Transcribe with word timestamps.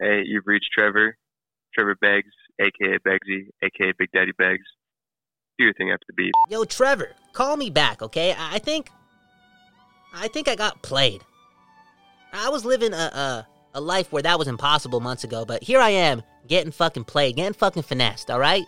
Hey, 0.00 0.22
you've 0.26 0.44
reached 0.46 0.70
Trevor. 0.76 1.16
Trevor 1.74 1.96
Beggs, 2.00 2.30
aka 2.60 2.98
Beggsy, 2.98 3.48
aka 3.62 3.92
Big 3.98 4.08
Daddy 4.12 4.32
Beggs. 4.38 4.64
Do 5.58 5.64
your 5.64 5.74
thing 5.74 5.90
after 5.90 6.04
the 6.08 6.14
beat. 6.14 6.32
Yo, 6.50 6.64
Trevor, 6.64 7.12
call 7.32 7.56
me 7.56 7.70
back, 7.70 8.02
okay? 8.02 8.32
I 8.32 8.54
I 8.54 8.58
think, 8.58 8.90
I 10.14 10.28
think 10.28 10.48
I 10.48 10.54
got 10.54 10.82
played. 10.82 11.22
I 12.32 12.48
was 12.48 12.64
living 12.64 12.92
a 12.92 12.96
a, 12.96 13.46
a 13.74 13.80
life 13.80 14.12
where 14.12 14.22
that 14.22 14.38
was 14.38 14.48
impossible 14.48 15.00
months 15.00 15.24
ago, 15.24 15.44
but 15.44 15.62
here 15.62 15.80
I 15.80 15.90
am 15.90 16.22
getting 16.46 16.72
fucking 16.72 17.04
played, 17.04 17.36
getting 17.36 17.54
fucking 17.54 17.82
finessed. 17.82 18.30
All 18.30 18.40
right, 18.40 18.64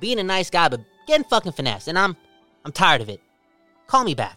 being 0.00 0.18
a 0.18 0.24
nice 0.24 0.50
guy, 0.50 0.68
but 0.68 0.80
getting 1.06 1.24
fucking 1.24 1.52
finessed, 1.52 1.88
and 1.88 1.98
I'm 1.98 2.16
I'm 2.64 2.72
tired 2.72 3.00
of 3.00 3.08
it. 3.08 3.20
Call 3.86 4.04
me 4.04 4.14
back. 4.14 4.36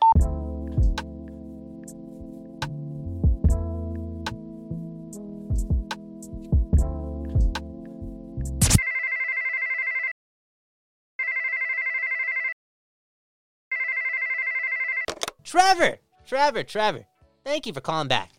Trevor, 15.71 15.98
Trevor, 16.27 16.63
Trevor. 16.63 17.05
Thank 17.45 17.66
you 17.66 17.71
for 17.71 17.80
calling 17.80 18.09
back. 18.09 18.31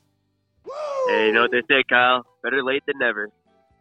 Hey, 1.09 1.29
you 1.29 1.33
know 1.33 1.43
what 1.43 1.51
they 1.51 1.63
say, 1.67 1.83
Kyle? 1.89 2.27
Better 2.43 2.63
late 2.63 2.83
than 2.87 2.99
never. 2.99 3.31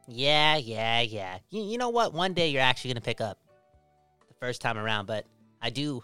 Yeah, 0.07 0.55
yeah, 0.55 1.01
yeah. 1.01 1.39
You, 1.49 1.61
you 1.61 1.77
know 1.77 1.89
what? 1.89 2.13
One 2.13 2.33
day 2.33 2.47
you're 2.47 2.61
actually 2.61 2.91
gonna 2.93 3.01
pick 3.01 3.19
up 3.19 3.37
the 4.29 4.33
first 4.39 4.61
time 4.61 4.77
around, 4.77 5.05
but 5.05 5.25
I 5.61 5.69
do, 5.69 6.01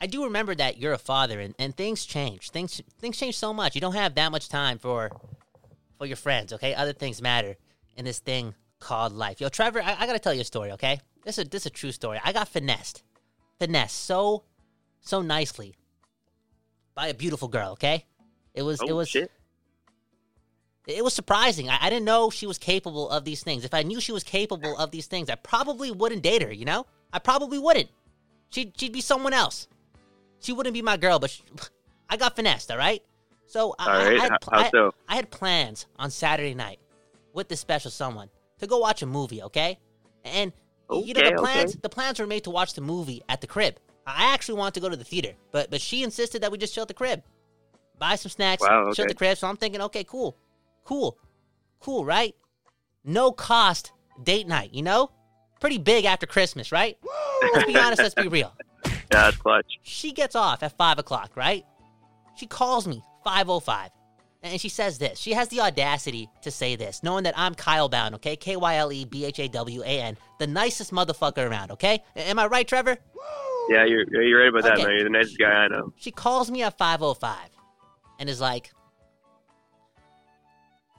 I 0.00 0.06
do 0.06 0.24
remember 0.24 0.54
that 0.54 0.78
you're 0.78 0.94
a 0.94 0.98
father, 0.98 1.38
and, 1.38 1.54
and 1.58 1.76
things 1.76 2.06
change. 2.06 2.48
Things 2.48 2.80
things 2.98 3.18
change 3.18 3.36
so 3.36 3.52
much. 3.52 3.74
You 3.74 3.82
don't 3.82 3.94
have 3.94 4.14
that 4.14 4.32
much 4.32 4.48
time 4.48 4.78
for 4.78 5.10
for 5.98 6.06
your 6.06 6.16
friends. 6.16 6.54
Okay, 6.54 6.74
other 6.74 6.94
things 6.94 7.20
matter 7.20 7.56
in 7.96 8.06
this 8.06 8.20
thing 8.20 8.54
called 8.80 9.12
life. 9.12 9.38
Yo, 9.38 9.50
Trevor, 9.50 9.82
I, 9.82 9.96
I 10.00 10.06
gotta 10.06 10.18
tell 10.18 10.32
you 10.32 10.40
a 10.40 10.44
story. 10.44 10.72
Okay, 10.72 11.00
this 11.24 11.36
is 11.36 11.50
this 11.50 11.62
is 11.62 11.66
a 11.66 11.70
true 11.70 11.92
story. 11.92 12.18
I 12.24 12.32
got 12.32 12.48
finessed, 12.48 13.02
finessed 13.58 14.02
so 14.06 14.44
so 15.02 15.20
nicely 15.20 15.76
by 16.96 17.06
a 17.08 17.14
beautiful 17.14 17.46
girl. 17.46 17.72
Okay, 17.72 18.04
it 18.54 18.62
was 18.62 18.80
it 18.82 18.90
Oh, 18.90 18.96
was 18.96 19.08
shit. 19.08 19.30
it 20.88 21.04
was 21.04 21.14
surprising. 21.14 21.68
I, 21.68 21.78
I 21.82 21.90
didn't 21.90 22.04
know 22.04 22.30
she 22.30 22.46
was 22.46 22.58
capable 22.58 23.08
of 23.10 23.24
these 23.24 23.42
things. 23.44 23.64
If 23.64 23.74
I 23.74 23.82
knew 23.82 24.00
she 24.00 24.12
was 24.12 24.24
capable 24.24 24.76
of 24.76 24.90
these 24.90 25.06
things, 25.06 25.30
I 25.30 25.34
probably 25.36 25.90
wouldn't 25.92 26.22
date 26.22 26.42
her. 26.42 26.52
You 26.52 26.64
know, 26.64 26.86
I 27.12 27.18
probably 27.20 27.58
wouldn't. 27.60 27.88
She'd 28.50 28.72
she'd 28.78 28.92
be 28.92 29.00
someone 29.00 29.32
else. 29.32 29.68
She 30.40 30.52
wouldn't 30.52 30.74
be 30.74 30.82
my 30.82 30.96
girl. 30.96 31.18
But 31.20 31.30
she, 31.30 31.42
I 32.10 32.16
got 32.16 32.34
finessed. 32.36 32.70
All 32.70 32.78
right. 32.78 33.02
So 33.46 33.74
I, 33.78 33.84
All 33.84 33.90
I- 33.90 34.04
right, 34.04 34.18
I, 34.18 34.22
had, 34.22 34.72
how- 34.72 34.92
I- 35.08 35.12
I 35.12 35.16
had 35.16 35.30
plans 35.30 35.86
on 35.98 36.10
Saturday 36.10 36.54
night 36.54 36.80
with 37.32 37.48
this 37.48 37.60
special 37.60 37.90
someone 37.90 38.28
to 38.58 38.66
go 38.66 38.78
watch 38.78 39.02
a 39.02 39.06
movie. 39.06 39.42
Okay, 39.42 39.78
and 40.24 40.52
you 40.90 41.14
know 41.14 41.30
the 41.30 41.36
plans 41.36 41.72
okay. 41.72 41.80
the 41.82 41.88
plans 41.88 42.18
were 42.20 42.26
made 42.26 42.44
to 42.44 42.50
watch 42.50 42.74
the 42.74 42.80
movie 42.80 43.22
at 43.28 43.40
the 43.40 43.46
crib. 43.46 43.76
I 44.06 44.32
actually 44.32 44.58
wanted 44.58 44.74
to 44.74 44.80
go 44.80 44.88
to 44.88 44.96
the 44.96 45.04
theater, 45.04 45.32
but 45.50 45.70
but 45.70 45.80
she 45.80 46.02
insisted 46.02 46.42
that 46.42 46.52
we 46.52 46.58
just 46.58 46.74
chill 46.74 46.82
at 46.82 46.88
the 46.88 46.94
crib, 46.94 47.22
buy 47.98 48.14
some 48.14 48.30
snacks, 48.30 48.62
Wow, 48.62 48.92
chill 48.92 49.04
at 49.04 49.08
the 49.08 49.14
crib. 49.14 49.36
So 49.36 49.48
I'm 49.48 49.56
thinking, 49.56 49.80
okay, 49.82 50.04
cool, 50.04 50.36
cool, 50.84 51.18
cool, 51.80 52.04
right? 52.04 52.34
No 53.04 53.32
cost 53.32 53.92
date 54.22 54.46
night, 54.46 54.72
you 54.72 54.82
know? 54.82 55.10
Pretty 55.60 55.78
big 55.78 56.04
after 56.04 56.26
Christmas, 56.26 56.70
right? 56.70 56.98
Let's 57.54 57.66
be 57.66 57.78
honest, 57.78 58.02
let's 58.02 58.14
be 58.14 58.28
real. 58.28 58.52
Yeah, 58.84 58.92
that's 59.10 59.36
clutch. 59.36 59.78
She 59.82 60.12
gets 60.12 60.34
off 60.34 60.62
at 60.62 60.76
five 60.76 60.98
o'clock, 60.98 61.32
right? 61.36 61.64
She 62.36 62.46
calls 62.46 62.86
me 62.86 63.02
five 63.24 63.48
oh 63.48 63.60
five, 63.60 63.90
and 64.42 64.60
she 64.60 64.68
says 64.68 64.98
this. 64.98 65.18
She 65.18 65.32
has 65.32 65.48
the 65.48 65.60
audacity 65.60 66.28
to 66.42 66.50
say 66.50 66.76
this, 66.76 67.02
knowing 67.02 67.24
that 67.24 67.34
I'm 67.36 67.54
Kyle 67.54 67.90
Bhawan, 67.90 68.14
okay? 68.14 68.36
K 68.36 68.56
Y 68.56 68.76
L 68.76 68.92
E 68.92 69.04
B 69.04 69.24
H 69.24 69.38
A 69.38 69.48
W 69.48 69.82
A 69.82 70.00
N, 70.00 70.16
the 70.38 70.46
nicest 70.46 70.92
motherfucker 70.92 71.48
around, 71.48 71.72
okay? 71.72 72.02
Am 72.16 72.38
I 72.38 72.46
right, 72.46 72.66
Trevor? 72.66 72.96
Yeah, 73.68 73.84
you're 73.84 74.04
you're 74.22 74.40
right 74.40 74.48
about 74.48 74.62
that, 74.64 74.74
Okay. 74.74 74.84
man. 74.84 74.94
You're 74.94 75.04
the 75.04 75.10
nicest 75.10 75.38
guy 75.38 75.50
I 75.50 75.68
know. 75.68 75.92
She 75.96 76.10
calls 76.10 76.50
me 76.50 76.62
at 76.62 76.78
505 76.78 77.36
and 78.20 78.28
is 78.28 78.40
like, 78.40 78.70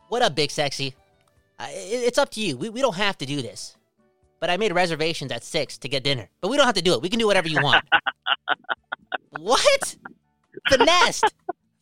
What 0.09 0.21
up, 0.21 0.35
big 0.35 0.51
sexy? 0.51 0.95
Uh, 1.59 1.67
it- 1.69 2.03
it's 2.03 2.17
up 2.17 2.29
to 2.31 2.41
you. 2.41 2.55
We, 2.57 2.69
we 2.69 2.81
don't 2.81 2.95
have 2.95 3.17
to 3.19 3.25
do 3.25 3.41
this. 3.41 3.75
But 4.39 4.49
I 4.51 4.57
made 4.57 4.71
reservations 4.73 5.31
at 5.31 5.43
6 5.43 5.79
to 5.79 5.89
get 5.89 6.03
dinner. 6.03 6.29
But 6.41 6.49
we 6.49 6.57
don't 6.57 6.65
have 6.67 6.75
to 6.75 6.81
do 6.81 6.93
it. 6.93 7.01
We 7.01 7.09
can 7.09 7.17
do 7.19 7.25
whatever 7.25 7.47
you 7.47 7.59
want. 7.61 7.83
what? 9.39 9.95
Finessed. 10.69 11.25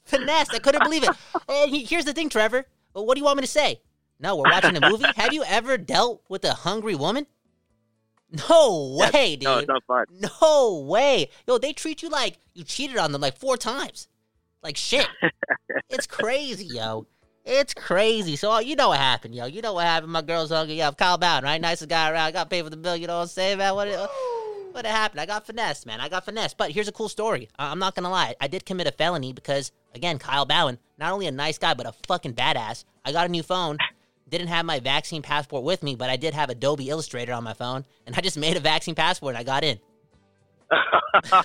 Finessed. 0.06 0.54
I 0.54 0.60
couldn't 0.60 0.84
believe 0.84 1.04
it. 1.04 1.10
And 1.50 1.70
he- 1.72 1.84
here's 1.84 2.06
the 2.06 2.14
thing, 2.14 2.30
Trevor. 2.30 2.66
Well, 2.94 3.06
what 3.06 3.16
do 3.16 3.20
you 3.20 3.26
want 3.26 3.38
me 3.38 3.42
to 3.42 3.48
say? 3.52 3.82
No, 4.20 4.38
we're 4.38 4.50
watching 4.50 4.78
a 4.78 4.90
movie? 4.90 5.04
have 5.18 5.34
you 5.34 5.44
ever 5.44 5.78
dealt 5.78 6.24
with 6.30 6.46
a 6.46 6.54
hungry 6.54 6.96
woman? 6.96 7.28
No 8.50 8.98
way, 9.14 9.36
dude. 9.36 9.44
No, 9.44 9.58
it's 9.60 9.68
not 9.68 9.84
fun. 9.86 10.06
No 10.42 10.86
way. 10.88 11.30
Yo, 11.48 11.58
they 11.58 11.74
treat 11.74 12.02
you 12.04 12.10
like 12.10 12.38
you 12.54 12.64
cheated 12.64 12.98
on 12.98 13.12
them 13.12 13.22
like 13.22 13.38
four 13.38 13.58
times. 13.58 14.08
Like 14.64 14.78
shit. 14.78 15.08
it's 15.90 16.08
crazy, 16.08 16.66
yo. 16.66 17.06
It's 17.46 17.74
crazy. 17.74 18.36
So 18.36 18.52
uh, 18.52 18.60
you 18.60 18.76
know 18.76 18.90
what 18.90 19.00
happened, 19.00 19.36
yo. 19.36 19.46
You 19.46 19.62
know 19.62 19.74
what 19.74 19.86
happened. 19.86 20.12
My 20.12 20.24
girl's 20.24 20.50
hungry. 20.50 20.76
Yeah, 20.76 20.88
I'm 20.88 20.96
Kyle 20.96 21.20
Bhawan, 21.20 21.44
right? 21.44 21.62
Nicest 21.62 21.90
guy 21.90 22.10
around. 22.10 22.34
Got 22.34 22.50
paid 22.50 22.64
for 22.64 22.72
the 22.72 22.78
bill. 22.78 22.96
You 22.96 23.08
know 23.08 23.18
what 23.18 23.24
I'm 23.24 23.28
saying, 23.28 23.60
man? 23.60 23.76
What? 23.76 24.10
What 24.72 24.86
happened? 24.86 25.22
I 25.22 25.26
got 25.26 25.46
finessed, 25.46 25.86
man. 25.86 26.02
I 26.02 26.10
got 26.10 26.26
finessed. 26.26 26.58
But 26.58 26.72
here's 26.72 26.90
a 26.90 26.92
cool 26.92 27.08
story. 27.08 27.48
I- 27.58 27.72
I'm 27.72 27.80
not 27.80 27.96
gonna 27.96 28.10
lie. 28.10 28.36
I 28.42 28.48
did 28.48 28.66
commit 28.66 28.88
a 28.88 28.92
felony 28.92 29.32
because, 29.32 29.72
again, 29.94 30.18
Kyle 30.20 30.46
Bhawan, 30.46 30.80
not 30.98 31.14
only 31.14 31.28
a 31.28 31.32
nice 31.32 31.58
guy 31.58 31.74
but 31.74 31.86
a 31.86 31.94
fucking 32.08 32.34
badass. 32.34 32.84
I 33.06 33.14
got 33.14 33.26
a 33.26 33.30
new 33.30 33.44
phone. 33.44 33.78
Didn't 34.28 34.48
have 34.48 34.66
my 34.66 34.80
vaccine 34.80 35.22
passport 35.22 35.64
with 35.64 35.84
me, 35.84 35.96
but 35.96 36.10
I 36.10 36.16
did 36.16 36.34
have 36.34 36.50
Adobe 36.50 36.90
Illustrator 36.90 37.34
on 37.34 37.44
my 37.44 37.54
phone, 37.54 37.86
and 38.06 38.16
I 38.16 38.22
just 38.22 38.38
made 38.46 38.58
a 38.58 38.60
vaccine 38.60 38.96
passport 38.96 39.36
and 39.36 39.40
I 39.40 39.44
got 39.44 39.64
in. 39.64 39.80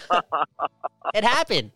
It 1.14 1.24
happened. 1.24 1.72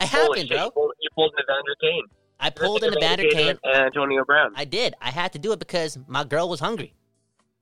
It 0.00 0.08
happened, 0.08 0.48
shit, 0.48 0.50
bro. 0.50 0.64
You 0.64 0.70
pulled, 0.70 0.92
you 1.00 1.08
pulled 1.14 1.32
an 1.36 1.44
Evander 1.44 1.74
Kane. 1.80 2.04
I 2.38 2.50
pulled 2.50 2.82
in 2.82 2.92
Evander 2.96 3.24
Evander 3.24 3.34
Kane. 3.34 3.58
and 3.64 3.86
Antonio 3.86 4.24
Brown. 4.24 4.52
I 4.54 4.64
did. 4.64 4.94
I 5.00 5.10
had 5.10 5.32
to 5.32 5.38
do 5.38 5.52
it 5.52 5.58
because 5.58 5.98
my 6.06 6.24
girl 6.24 6.48
was 6.48 6.60
hungry. 6.60 6.94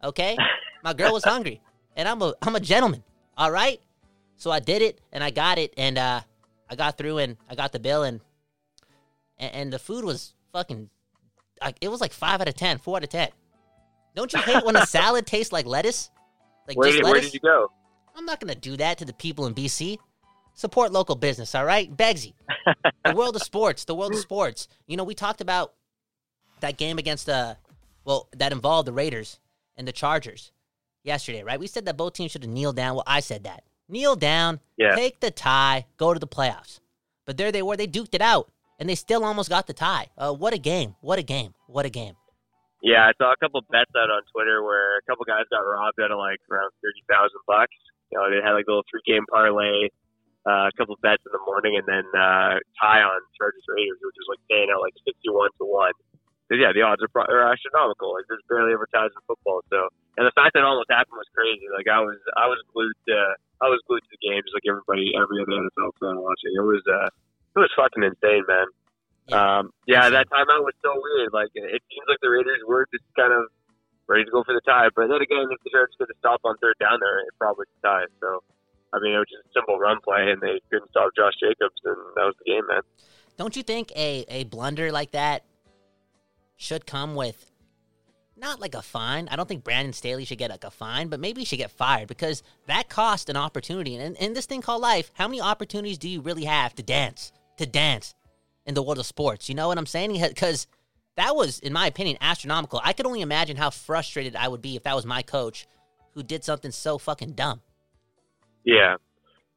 Okay? 0.02 0.36
My 0.84 0.92
girl 0.92 1.12
was 1.12 1.24
hungry. 1.24 1.60
And 1.96 2.06
I'm 2.06 2.20
a 2.22 2.34
I'm 2.42 2.54
a 2.54 2.60
gentleman. 2.60 3.02
All 3.36 3.50
right? 3.50 3.80
So 4.36 4.50
I 4.52 4.60
did 4.60 4.82
it 4.82 5.00
and 5.12 5.24
I 5.24 5.30
got 5.30 5.58
it 5.58 5.74
and 5.76 5.98
uh 5.98 6.20
I 6.70 6.76
got 6.76 6.96
through 6.98 7.18
and 7.18 7.36
I 7.50 7.54
got 7.56 7.72
the 7.72 7.80
bill 7.80 8.04
and 8.04 8.20
and, 9.38 9.54
and 9.54 9.72
the 9.72 9.78
food 9.80 10.04
was 10.04 10.34
fucking 10.52 10.90
like 11.62 11.76
it 11.80 11.88
was 11.88 12.00
like 12.00 12.12
5 12.12 12.40
out 12.40 12.48
of 12.48 12.54
ten, 12.54 12.78
four 12.78 12.96
out 12.96 13.04
of 13.04 13.10
10. 13.10 13.28
Don't 14.14 14.32
you 14.32 14.40
hate 14.40 14.64
when 14.64 14.76
a 14.76 14.86
salad 14.86 15.26
tastes 15.26 15.52
like 15.52 15.66
lettuce? 15.66 16.10
Like 16.66 16.76
where, 16.76 16.88
just 16.88 16.98
did, 16.98 17.04
where 17.04 17.14
lettuce? 17.14 17.30
did 17.30 17.34
you 17.42 17.48
go? 17.48 17.70
I'm 18.14 18.24
not 18.24 18.40
gonna 18.40 18.54
do 18.54 18.76
that 18.78 18.98
to 18.98 19.04
the 19.04 19.12
people 19.12 19.46
in 19.46 19.54
BC. 19.54 19.98
Support 20.54 20.90
local 20.90 21.16
business, 21.16 21.54
all 21.54 21.66
right? 21.66 21.94
Beggsy. 21.94 22.32
the 23.04 23.14
world 23.14 23.36
of 23.36 23.42
sports, 23.42 23.84
the 23.84 23.94
world 23.94 24.12
of 24.14 24.18
sports. 24.20 24.68
You 24.86 24.96
know, 24.96 25.04
we 25.04 25.14
talked 25.14 25.42
about 25.42 25.74
that 26.60 26.78
game 26.78 26.96
against 26.96 27.26
the, 27.26 27.58
well, 28.06 28.28
that 28.36 28.52
involved 28.52 28.88
the 28.88 28.92
Raiders 28.94 29.38
and 29.76 29.86
the 29.86 29.92
Chargers 29.92 30.52
yesterday, 31.04 31.42
right? 31.42 31.60
We 31.60 31.66
said 31.66 31.84
that 31.84 31.98
both 31.98 32.14
teams 32.14 32.30
should 32.32 32.42
have 32.42 32.50
kneeled 32.50 32.74
down. 32.76 32.94
Well, 32.94 33.04
I 33.06 33.20
said 33.20 33.44
that. 33.44 33.64
Kneel 33.90 34.16
down, 34.16 34.60
Yeah. 34.78 34.94
take 34.94 35.20
the 35.20 35.30
tie, 35.30 35.84
go 35.98 36.14
to 36.14 36.18
the 36.18 36.26
playoffs. 36.26 36.80
But 37.26 37.36
there 37.36 37.52
they 37.52 37.60
were. 37.62 37.76
They 37.76 37.86
duked 37.86 38.14
it 38.14 38.22
out, 38.22 38.50
and 38.78 38.88
they 38.88 38.94
still 38.94 39.24
almost 39.24 39.48
got 39.48 39.66
the 39.66 39.72
tie. 39.72 40.08
Uh, 40.16 40.32
what 40.32 40.52
a 40.54 40.58
game. 40.58 40.94
What 41.00 41.18
a 41.18 41.22
game. 41.22 41.54
What 41.66 41.86
a 41.86 41.90
game. 41.90 42.14
Yeah, 42.82 43.08
I 43.08 43.12
saw 43.16 43.32
a 43.32 43.38
couple 43.40 43.64
bets 43.72 43.90
out 43.96 44.12
on 44.12 44.22
Twitter 44.30 44.62
where 44.62 45.00
a 45.00 45.04
couple 45.08 45.24
guys 45.24 45.48
got 45.50 45.64
robbed 45.64 45.98
out 45.98 46.12
of 46.12 46.20
like 46.20 46.38
around 46.52 46.70
thirty 46.84 47.02
thousand 47.08 47.40
bucks. 47.48 47.74
You 48.12 48.20
know, 48.20 48.28
they 48.28 48.44
had 48.44 48.52
like 48.52 48.68
a 48.68 48.70
little 48.70 48.86
three 48.86 49.02
game 49.08 49.24
parlay, 49.32 49.90
uh, 50.46 50.70
a 50.70 50.74
couple 50.76 50.94
bets 51.02 51.24
in 51.26 51.32
the 51.32 51.42
morning, 51.48 51.74
and 51.80 51.86
then 51.88 52.06
uh, 52.14 52.60
tie 52.78 53.02
on 53.02 53.18
Chargers 53.34 53.64
Raiders, 53.66 53.98
which 53.98 54.14
is 54.20 54.28
like 54.28 54.42
paying 54.46 54.68
out 54.70 54.84
like 54.84 54.94
sixty 55.02 55.32
one 55.32 55.50
to 55.58 55.66
one. 55.66 55.96
yeah, 56.52 56.70
the 56.70 56.84
odds 56.84 57.02
are, 57.02 57.10
pro- 57.10 57.26
are 57.26 57.48
astronomical. 57.50 58.14
Like 58.14 58.28
there's 58.28 58.44
barely 58.46 58.76
advertised 58.76 59.16
in 59.18 59.24
football. 59.26 59.64
So, 59.72 59.90
and 60.20 60.28
the 60.28 60.36
fact 60.36 60.54
that 60.54 60.62
it 60.62 60.68
almost 60.68 60.92
happened 60.92 61.18
was 61.18 61.26
crazy. 61.34 61.66
Like 61.72 61.90
I 61.90 62.04
was, 62.04 62.20
I 62.38 62.46
was 62.46 62.60
glued 62.70 62.94
to, 63.10 63.34
I 63.64 63.66
was 63.66 63.82
glued 63.88 64.04
to 64.04 64.12
the 64.14 64.22
game, 64.22 64.44
just 64.46 64.54
like 64.54 64.68
everybody, 64.68 65.10
every 65.16 65.42
other 65.42 65.58
NFL 65.58 65.96
fan 65.98 66.22
watching. 66.22 66.54
It 66.54 66.62
was, 66.62 66.84
uh, 66.86 67.10
it 67.56 67.60
was 67.60 67.72
fucking 67.76 68.04
insane, 68.04 68.44
man. 68.46 68.68
Yeah. 69.26 69.58
Um, 69.58 69.70
yeah, 69.86 70.08
that 70.08 70.30
timeout 70.30 70.62
was 70.62 70.76
so 70.84 70.94
weird. 70.94 71.32
Like 71.32 71.50
it 71.54 71.82
seems 71.90 72.06
like 72.06 72.20
the 72.22 72.30
Raiders 72.30 72.62
were 72.66 72.86
just 72.92 73.04
kind 73.16 73.32
of 73.32 73.50
ready 74.06 74.24
to 74.24 74.30
go 74.30 74.44
for 74.44 74.54
the 74.54 74.60
tie, 74.62 74.88
but 74.94 75.08
then 75.08 75.20
again, 75.20 75.50
if 75.50 75.58
the 75.64 75.70
Chargers 75.70 75.94
could 75.98 76.08
have 76.08 76.18
stopped 76.18 76.44
on 76.44 76.56
third 76.58 76.76
down 76.78 76.98
there, 77.00 77.18
it 77.20 77.34
probably 77.38 77.66
could 77.66 77.82
tie. 77.82 78.06
So, 78.20 78.42
I 78.94 79.00
mean, 79.00 79.14
it 79.14 79.18
was 79.18 79.26
just 79.26 79.50
a 79.50 79.52
simple 79.52 79.78
run 79.78 79.98
play, 80.02 80.30
and 80.30 80.40
they 80.40 80.60
couldn't 80.70 80.90
stop 80.90 81.10
Josh 81.16 81.34
Jacobs, 81.42 81.74
and 81.84 81.96
that 82.14 82.22
was 82.22 82.34
the 82.38 82.52
game, 82.52 82.66
man. 82.68 82.82
Don't 83.36 83.56
you 83.56 83.62
think 83.62 83.92
a, 83.96 84.24
a 84.28 84.44
blunder 84.44 84.92
like 84.92 85.10
that 85.10 85.44
should 86.56 86.86
come 86.86 87.14
with 87.14 87.50
not 88.36 88.60
like 88.60 88.74
a 88.74 88.82
fine? 88.82 89.28
I 89.28 89.36
don't 89.36 89.48
think 89.48 89.64
Brandon 89.64 89.92
Staley 89.92 90.24
should 90.24 90.38
get 90.38 90.50
like 90.50 90.64
a 90.64 90.70
fine, 90.70 91.08
but 91.08 91.20
maybe 91.20 91.40
he 91.40 91.44
should 91.44 91.58
get 91.58 91.70
fired 91.70 92.08
because 92.08 92.42
that 92.66 92.88
cost 92.88 93.28
an 93.28 93.36
opportunity. 93.36 93.96
And 93.96 94.16
in 94.16 94.34
this 94.34 94.46
thing 94.46 94.62
called 94.62 94.82
life, 94.82 95.10
how 95.14 95.26
many 95.26 95.40
opportunities 95.40 95.98
do 95.98 96.08
you 96.08 96.20
really 96.20 96.44
have 96.44 96.74
to 96.76 96.82
dance? 96.82 97.32
To 97.58 97.66
dance 97.66 98.14
in 98.66 98.74
the 98.74 98.82
world 98.82 98.98
of 98.98 99.06
sports? 99.06 99.48
You 99.48 99.54
know 99.54 99.68
what 99.68 99.78
I'm 99.78 99.86
saying? 99.86 100.12
Because 100.20 100.66
that 101.16 101.34
was, 101.34 101.58
in 101.60 101.72
my 101.72 101.86
opinion, 101.86 102.18
astronomical. 102.20 102.80
I 102.84 102.92
could 102.92 103.06
only 103.06 103.22
imagine 103.22 103.56
how 103.56 103.70
frustrated 103.70 104.36
I 104.36 104.48
would 104.48 104.60
be 104.62 104.76
if 104.76 104.82
that 104.82 104.94
was 104.94 105.06
my 105.06 105.22
coach 105.22 105.66
who 106.14 106.22
did 106.22 106.44
something 106.44 106.70
so 106.70 106.98
fucking 106.98 107.32
dumb. 107.32 107.60
Yeah. 108.64 108.96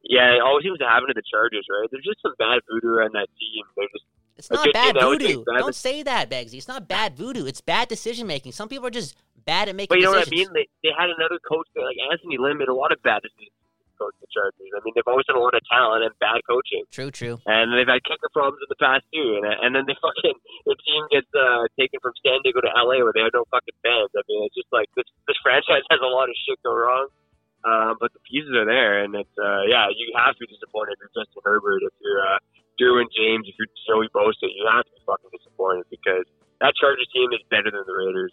Yeah, 0.02 0.36
it 0.36 0.40
always 0.40 0.64
seems 0.64 0.78
to 0.78 0.86
happen 0.86 1.08
to 1.08 1.14
the 1.14 1.22
Chargers, 1.30 1.66
right? 1.68 1.88
There's 1.90 2.04
just 2.04 2.22
some 2.22 2.32
bad 2.38 2.60
voodoo 2.70 2.88
around 2.94 3.12
that 3.12 3.28
team. 3.38 3.64
They're 3.76 3.86
just 3.92 4.04
It's 4.38 4.50
not 4.50 4.72
bad 4.72 4.96
voodoo. 4.98 5.44
bad- 5.44 5.58
Don't 5.58 5.74
say 5.74 6.02
that, 6.02 6.30
Beggsy. 6.30 6.54
It's 6.54 6.68
not 6.68 6.88
bad 6.88 7.16
voodoo. 7.16 7.44
It's 7.44 7.60
bad 7.60 7.88
decision 7.88 8.26
making. 8.26 8.52
Some 8.52 8.68
people 8.70 8.86
are 8.86 8.90
just 8.90 9.14
bad 9.44 9.68
at 9.68 9.76
making 9.76 9.88
But 9.90 9.98
you 9.98 10.04
know 10.04 10.12
what 10.12 10.26
I 10.26 10.30
mean? 10.30 10.48
They, 10.54 10.68
they 10.82 10.90
had 10.96 11.10
another 11.10 11.38
coach, 11.46 11.68
that, 11.74 11.82
like 11.82 11.96
Anthony 12.10 12.38
Lynn, 12.38 12.56
made 12.56 12.68
a 12.68 12.74
lot 12.74 12.92
of 12.92 13.02
bad 13.02 13.20
decisions 13.22 13.52
to 14.00 14.08
coach 14.08 14.16
the 14.24 14.28
Chargers. 14.32 14.72
I 14.72 14.80
mean, 14.80 14.96
they've 14.96 15.04
always 15.04 15.28
had 15.28 15.36
a 15.36 15.42
lot 15.44 15.52
of 15.52 15.60
talent 15.68 16.08
and 16.08 16.16
bad 16.16 16.40
coaching, 16.48 16.88
True, 16.88 17.12
true. 17.12 17.36
and 17.44 17.68
they've 17.76 17.84
had 17.84 18.00
kicker 18.08 18.32
problems 18.32 18.64
in 18.64 18.72
the 18.72 18.80
past 18.80 19.04
too. 19.12 19.36
And 19.36 19.44
and 19.44 19.70
then 19.76 19.84
they 19.84 19.94
fucking 20.00 20.36
the 20.64 20.76
team 20.80 21.02
gets 21.12 21.28
uh, 21.36 21.68
taken 21.76 22.00
from 22.00 22.16
San 22.24 22.40
Diego 22.40 22.64
to 22.64 22.72
LA 22.72 23.04
where 23.04 23.12
they 23.12 23.20
have 23.20 23.36
no 23.36 23.44
fucking 23.52 23.76
fans. 23.84 24.08
I 24.16 24.24
mean, 24.24 24.48
it's 24.48 24.56
just 24.56 24.72
like 24.72 24.88
this 24.96 25.04
this 25.28 25.36
franchise 25.44 25.84
has 25.92 26.00
a 26.00 26.08
lot 26.08 26.32
of 26.32 26.36
shit 26.48 26.56
go 26.64 26.72
wrong. 26.72 27.12
Um, 27.60 28.00
but 28.00 28.08
the 28.16 28.24
pieces 28.24 28.56
are 28.56 28.64
there, 28.64 29.04
and 29.04 29.12
it's 29.12 29.36
uh, 29.36 29.68
yeah, 29.68 29.92
you 29.92 30.08
have 30.16 30.32
to 30.32 30.40
be 30.40 30.48
disappointed 30.48 30.96
if 30.96 31.04
you're 31.04 31.12
Justin 31.12 31.44
Herbert, 31.44 31.84
if 31.84 31.92
you're 32.00 32.24
uh, 32.24 32.40
Derwin 32.80 33.04
James, 33.12 33.44
if 33.44 33.52
you're 33.60 33.68
Joey 33.84 34.08
Bosa, 34.16 34.48
you 34.48 34.64
have 34.64 34.88
to 34.88 34.92
be 34.96 35.00
fucking 35.04 35.28
disappointed 35.28 35.84
because 35.92 36.24
that 36.64 36.72
Chargers 36.80 37.04
team 37.12 37.28
is 37.36 37.44
better 37.52 37.68
than 37.68 37.84
the 37.84 37.92
Raiders. 37.92 38.32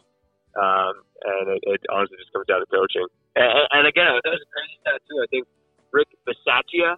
Um, 0.55 1.03
and 1.27 1.59
it, 1.59 1.61
it 1.67 1.81
honestly 1.91 2.15
just 2.17 2.31
comes 2.31 2.47
down 2.47 2.63
to 2.63 2.69
coaching. 2.71 3.03
And, 3.37 3.69
and 3.69 3.83
again, 3.85 4.17
that 4.17 4.33
was 4.33 4.41
a 4.41 4.49
crazy 4.49 4.75
stat 4.81 4.97
too. 5.05 5.21
I 5.21 5.27
think 5.29 5.45
Rick 5.93 6.09
Bisaccia 6.25 6.97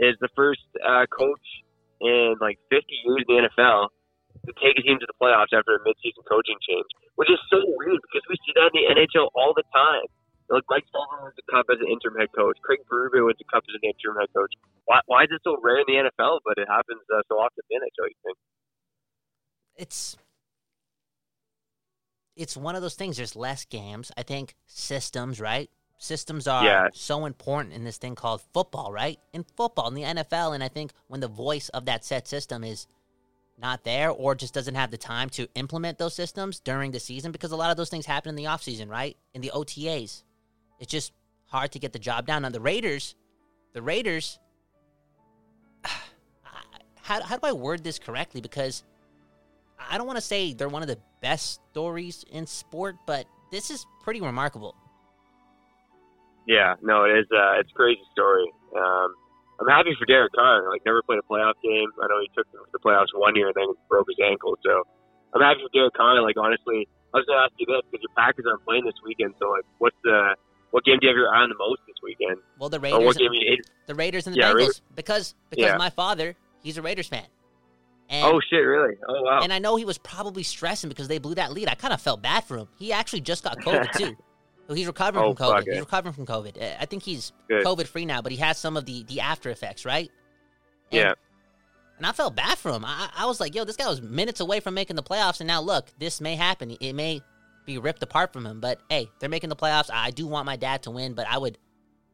is 0.00 0.16
the 0.24 0.32
first 0.32 0.64
uh, 0.80 1.04
coach 1.12 1.46
in 2.00 2.36
like 2.40 2.56
50 2.72 2.88
years 3.04 3.24
in 3.28 3.28
the 3.28 3.36
NFL 3.44 3.92
to 4.48 4.52
take 4.60 4.76
a 4.80 4.82
team 4.84 4.96
to 5.00 5.08
the 5.08 5.16
playoffs 5.20 5.52
after 5.52 5.76
a 5.76 5.80
midseason 5.84 6.24
coaching 6.24 6.56
change, 6.64 6.88
which 7.20 7.28
is 7.28 7.40
so 7.52 7.60
weird 7.76 8.00
because 8.08 8.24
we 8.28 8.36
see 8.44 8.56
that 8.56 8.72
in 8.72 8.76
the 8.80 8.84
NHL 8.88 9.28
all 9.36 9.52
the 9.52 9.64
time. 9.72 10.08
Like 10.48 10.62
Mike 10.70 10.86
Sullivan 10.94 11.26
was 11.26 11.34
the 11.34 11.42
Cup 11.50 11.66
as 11.68 11.82
an 11.82 11.90
interim 11.90 12.14
head 12.22 12.30
coach. 12.30 12.54
Craig 12.62 12.78
Berube 12.86 13.18
was 13.26 13.34
the 13.34 13.48
Cup 13.50 13.66
as 13.66 13.74
an 13.74 13.82
interim 13.82 14.16
head 14.16 14.30
coach. 14.30 14.54
Why, 14.86 15.02
why 15.10 15.26
is 15.26 15.30
it 15.34 15.42
so 15.42 15.58
rare 15.58 15.82
in 15.82 15.88
the 15.90 16.06
NFL, 16.06 16.46
but 16.46 16.54
it 16.56 16.70
happens 16.70 17.02
uh, 17.10 17.26
so 17.26 17.42
often 17.42 17.66
in 17.66 17.82
the 17.82 17.90
NHL? 17.90 18.06
You 18.06 18.20
think? 18.22 18.38
It's 19.74 20.16
it's 22.36 22.56
one 22.56 22.76
of 22.76 22.82
those 22.82 22.94
things. 22.94 23.16
There's 23.16 23.34
less 23.36 23.64
games. 23.64 24.12
I 24.16 24.22
think 24.22 24.54
systems, 24.66 25.40
right? 25.40 25.70
Systems 25.98 26.46
are 26.46 26.64
Yeah. 26.64 26.88
so 26.92 27.24
important 27.24 27.74
in 27.74 27.84
this 27.84 27.96
thing 27.96 28.14
called 28.14 28.42
football, 28.52 28.92
right? 28.92 29.18
In 29.32 29.44
football, 29.56 29.88
in 29.88 29.94
the 29.94 30.02
NFL, 30.04 30.52
and 30.54 30.62
I 30.62 30.68
think 30.68 30.92
when 31.08 31.20
the 31.20 31.28
voice 31.28 31.70
of 31.70 31.86
that 31.86 32.04
set 32.04 32.28
system 32.28 32.62
is 32.64 32.86
not 33.58 33.84
there 33.84 34.10
or 34.10 34.34
just 34.34 34.52
doesn't 34.52 34.74
have 34.74 34.90
the 34.90 34.98
time 34.98 35.30
to 35.30 35.48
implement 35.54 35.96
those 35.96 36.12
systems 36.14 36.60
during 36.60 36.90
the 36.90 37.00
season 37.00 37.32
because 37.32 37.52
a 37.52 37.56
lot 37.56 37.70
of 37.70 37.78
those 37.78 37.88
things 37.88 38.04
happen 38.04 38.28
in 38.28 38.36
the 38.36 38.44
offseason, 38.44 38.90
right? 38.90 39.16
In 39.32 39.40
the 39.40 39.50
OTAs. 39.54 40.22
It's 40.78 40.90
just 40.92 41.12
hard 41.46 41.72
to 41.72 41.78
get 41.78 41.94
the 41.94 41.98
job 41.98 42.26
done. 42.26 42.42
Now 42.42 42.50
the 42.50 42.60
Raiders, 42.60 43.14
the 43.72 43.80
Raiders 43.80 44.38
how, 47.02 47.22
how 47.22 47.36
do 47.38 47.46
I 47.46 47.52
word 47.52 47.82
this 47.84 47.98
correctly? 47.98 48.40
Because 48.42 48.82
I 49.78 49.98
don't 49.98 50.06
want 50.06 50.16
to 50.16 50.24
say 50.24 50.52
they're 50.52 50.68
one 50.68 50.82
of 50.82 50.88
the 50.88 50.98
best 51.20 51.60
stories 51.72 52.24
in 52.30 52.46
sport, 52.46 52.96
but 53.06 53.26
this 53.50 53.70
is 53.70 53.86
pretty 54.02 54.20
remarkable. 54.20 54.74
Yeah, 56.46 56.74
no, 56.82 57.04
it 57.04 57.18
is. 57.18 57.26
Uh, 57.30 57.58
it's 57.58 57.70
a 57.70 57.74
crazy 57.74 58.00
story. 58.12 58.46
Um, 58.76 59.14
I'm 59.60 59.66
happy 59.68 59.96
for 59.98 60.06
Derek 60.06 60.32
Carr. 60.32 60.68
Like, 60.70 60.82
never 60.86 61.02
played 61.02 61.18
a 61.18 61.26
playoff 61.26 61.54
game. 61.62 61.90
I 62.00 62.06
know 62.06 62.20
he 62.20 62.30
took 62.36 62.50
them 62.52 62.62
to 62.64 62.70
the 62.72 62.78
playoffs 62.78 63.10
one 63.14 63.34
year 63.34 63.46
and 63.48 63.54
then 63.56 63.66
broke 63.88 64.06
his 64.08 64.18
ankle. 64.22 64.56
So 64.64 64.84
I'm 65.34 65.42
happy 65.42 65.60
for 65.64 65.70
Derek 65.74 65.94
Carr. 65.94 66.22
Like, 66.22 66.36
honestly, 66.38 66.86
I 67.14 67.18
was 67.18 67.26
gonna 67.26 67.42
ask 67.42 67.52
you 67.58 67.66
this 67.66 67.82
because 67.90 68.02
your 68.02 68.14
Packers 68.16 68.44
aren't 68.48 68.64
playing 68.64 68.84
this 68.84 68.94
weekend. 69.04 69.34
So, 69.40 69.50
like, 69.50 69.64
what's 69.78 69.96
the 70.04 70.36
what 70.70 70.84
game 70.84 70.98
do 71.00 71.06
you 71.06 71.10
have 71.10 71.16
your 71.16 71.34
eye 71.34 71.42
on 71.42 71.48
the 71.48 71.58
most 71.58 71.80
this 71.86 71.96
weekend? 72.02 72.38
Well, 72.58 72.68
the 72.68 72.76
Or 72.78 72.80
Raiders, 72.80 73.04
what 73.06 73.16
game 73.16 73.30
the 73.86 73.94
Raiders 73.94 74.26
and 74.26 74.34
the 74.36 74.40
Yeah, 74.40 74.50
Bengals, 74.50 74.54
Raiders- 74.56 74.82
because 74.94 75.34
because 75.50 75.64
Yeah. 75.66 75.76
my 75.78 75.90
father, 75.90 76.36
he's 76.62 76.76
a 76.78 76.82
Raiders 76.82 77.08
fan, 77.08 77.26
and 78.08 78.24
Oh 78.24 78.40
shit, 78.48 78.64
really? 78.64 78.94
Oh 79.08 79.22
wow. 79.22 79.40
and 79.42 79.52
I 79.52 79.58
know 79.58 79.76
he 79.76 79.84
was 79.84 79.98
probably 79.98 80.42
stressing 80.42 80.88
because 80.88 81.08
they 81.08 81.18
blew 81.18 81.34
that 81.36 81.52
lead. 81.52 81.68
I 81.68 81.74
kind 81.74 81.92
of 81.94 82.00
felt 82.00 82.22
bad 82.22 82.44
for 82.44 82.56
him. 82.58 82.68
He 82.78 82.92
actually 82.92 83.20
just 83.22 83.44
got 83.44 83.58
COVID 83.58 83.90
too. 83.98 84.16
So 84.68 84.74
he's 84.74 84.86
recovering 84.86 85.24
Oh, 85.24 85.34
from 85.34 85.46
COVID. 85.46 85.64
He's 85.70 85.80
recovering 85.80 86.12
from 86.12 86.26
COVID. 86.26 86.60
Uh, 86.60 86.76
I 86.80 86.86
think 86.86 87.02
he's 87.04 87.32
Good. 87.48 87.64
COVID 87.64 87.86
free 87.86 88.04
now, 88.04 88.20
but 88.22 88.32
he 88.32 88.38
has 88.38 88.58
some 88.58 88.76
of 88.76 88.84
the 88.84 89.04
the 89.04 89.20
after 89.20 89.50
effects, 89.50 89.84
right? 89.84 90.10
And- 90.92 91.00
Yeah. 91.00 91.12
And 91.98 92.04
I 92.04 92.12
felt 92.12 92.36
bad 92.36 92.58
for 92.58 92.70
him. 92.72 92.84
I, 92.84 93.08
I 93.16 93.24
was 93.24 93.40
like, 93.40 93.54
yo, 93.54 93.64
this 93.64 93.76
guy 93.76 93.88
was 93.88 94.02
minutes 94.02 94.40
away 94.40 94.60
from 94.60 94.74
making 94.74 94.96
the 94.96 95.02
playoffs, 95.02 95.40
and 95.40 95.46
now 95.46 95.62
look, 95.62 95.86
this 95.98 96.20
may 96.20 96.36
happen. 96.36 96.76
It 96.78 96.92
may 96.92 97.22
be 97.64 97.78
ripped 97.78 98.02
apart 98.02 98.34
from 98.34 98.44
him, 98.44 98.60
but 98.60 98.80
hey, 98.90 99.08
they're 99.18 99.30
making 99.30 99.48
the 99.48 99.56
playoffs. 99.56 99.88
I 99.90 100.10
do 100.10 100.26
want 100.26 100.44
my 100.44 100.56
dad 100.56 100.82
to 100.82 100.90
win, 100.90 101.14
but 101.14 101.26
I 101.26 101.38
would 101.38 101.56